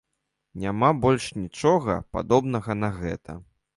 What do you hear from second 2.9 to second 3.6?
гэта.